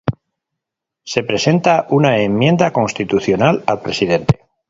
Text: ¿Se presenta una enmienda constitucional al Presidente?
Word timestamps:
¿Se 1.11 1.21
presenta 1.21 1.85
una 1.91 2.17
enmienda 2.23 2.71
constitucional 2.73 3.63
al 3.67 3.81
Presidente? 3.83 4.41